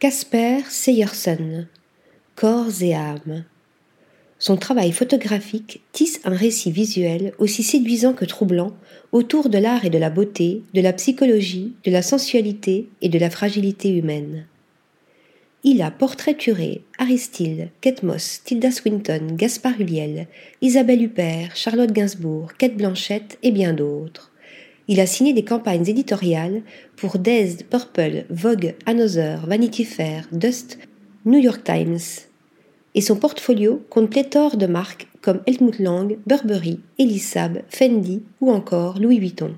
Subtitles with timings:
[0.00, 1.66] Casper Seyerson
[2.34, 3.44] Corps et âme.
[4.38, 8.74] Son travail photographique tisse un récit visuel aussi séduisant que troublant
[9.12, 13.18] autour de l'art et de la beauté, de la psychologie, de la sensualité et de
[13.18, 14.46] la fragilité humaine.
[15.64, 20.28] Il a portraituré Aristide, Kate Moss, Tilda Swinton, Gaspard Huliel,
[20.62, 24.29] Isabelle Huppert, Charlotte Gainsbourg, Kate Blanchette et bien d'autres.
[24.90, 26.62] Il a signé des campagnes éditoriales
[26.96, 30.78] pour Dazed, Purple, Vogue, Another, Vanity Fair, Dust,
[31.24, 32.00] New York Times.
[32.96, 38.98] Et son portfolio compte pléthore de marques comme Helmut Lang, Burberry, Elisab, Fendi ou encore
[38.98, 39.54] Louis Vuitton.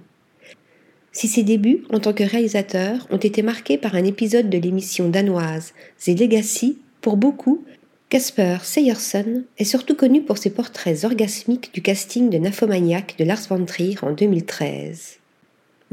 [1.13, 5.09] Si ses débuts en tant que réalisateur ont été marqués par un épisode de l'émission
[5.09, 5.73] danoise
[6.05, 7.65] The Legacy, pour beaucoup,
[8.11, 13.47] Casper Seyerson est surtout connu pour ses portraits orgasmiques du casting de Nymphomaniac de Lars
[13.49, 15.22] von Trier en 2013.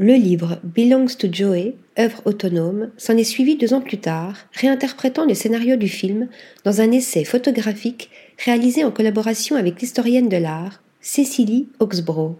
[0.02, 5.26] Le livre Belongs to Joey, œuvre autonome, s'en est suivi deux ans plus tard, réinterprétant
[5.26, 6.28] le scénario du film
[6.64, 8.08] dans un essai photographique
[8.42, 12.36] réalisé en collaboration avec l'historienne de l'art, Cécilie Oxbro.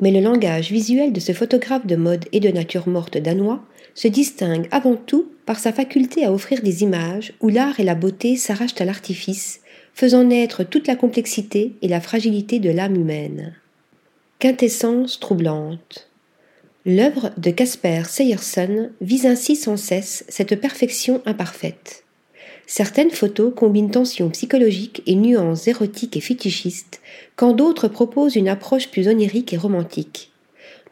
[0.00, 3.64] Mais le langage visuel de ce photographe de mode et de nature morte danois
[3.96, 7.96] se distingue avant tout par sa faculté à offrir des images où l'art et la
[7.96, 9.60] beauté s'arrachent à l'artifice,
[9.92, 13.54] faisant naître toute la complexité et la fragilité de l'âme humaine.
[14.38, 16.05] Quintessence troublante.
[16.88, 22.04] L'œuvre de Casper Seyerson vise ainsi sans cesse cette perfection imparfaite.
[22.68, 27.00] Certaines photos combinent tensions psychologiques et nuances érotiques et fétichistes,
[27.34, 30.30] quand d'autres proposent une approche plus onirique et romantique.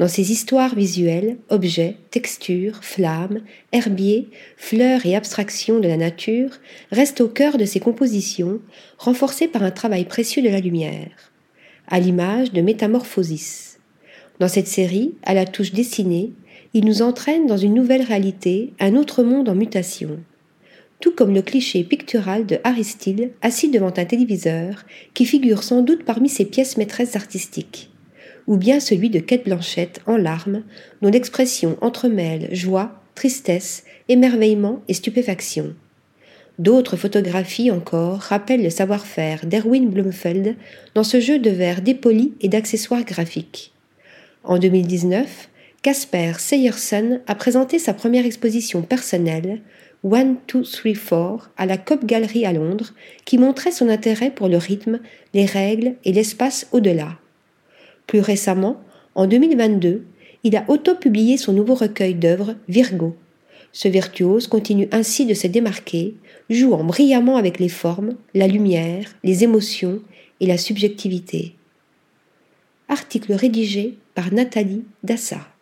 [0.00, 6.50] Dans ces histoires visuelles, objets, textures, flammes, herbiers, fleurs et abstractions de la nature
[6.90, 8.60] restent au cœur de ces compositions,
[8.98, 11.30] renforcées par un travail précieux de la lumière,
[11.86, 13.73] à l'image de Métamorphosis.
[14.40, 16.32] Dans cette série, à la touche dessinée,
[16.72, 20.18] il nous entraîne dans une nouvelle réalité, un autre monde en mutation.
[21.00, 26.04] Tout comme le cliché pictural de Aristide assis devant un téléviseur, qui figure sans doute
[26.04, 27.90] parmi ses pièces maîtresses artistiques,
[28.48, 30.64] ou bien celui de Kate Blanchette en larmes,
[31.00, 35.74] dont l'expression entremêle joie, tristesse, émerveillement et stupéfaction.
[36.58, 40.56] D'autres photographies encore rappellent le savoir-faire d'Erwin Blumfeld
[40.94, 43.73] dans ce jeu de verre dépoli et d'accessoires graphiques.
[44.44, 45.48] En 2019,
[45.80, 49.62] Casper Seyerson a présenté sa première exposition personnelle,
[50.02, 52.92] One, Two, Three, Four, à la Cop Gallery à Londres,
[53.24, 55.00] qui montrait son intérêt pour le rythme,
[55.32, 57.18] les règles et l'espace au-delà.
[58.06, 58.82] Plus récemment,
[59.14, 60.04] en 2022,
[60.42, 63.16] il a auto-publié son nouveau recueil d'œuvres, Virgo.
[63.72, 66.16] Ce virtuose continue ainsi de se démarquer,
[66.50, 70.02] jouant brillamment avec les formes, la lumière, les émotions
[70.40, 71.54] et la subjectivité.
[72.94, 75.53] Article rédigé par Nathalie Dassa.